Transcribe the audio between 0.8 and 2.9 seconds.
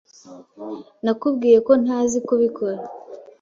Nakubwiye ko ntazi kubikora.